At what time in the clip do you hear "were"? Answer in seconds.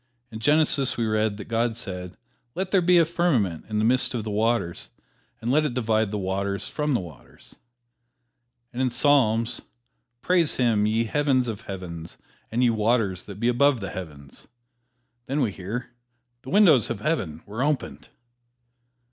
17.45-17.61